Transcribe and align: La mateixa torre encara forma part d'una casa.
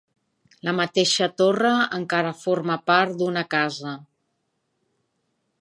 La 0.67 0.71
mateixa 0.77 1.27
torre 1.41 1.73
encara 1.99 2.33
forma 2.45 2.81
part 2.89 3.15
d'una 3.21 3.47
casa. 3.55 3.97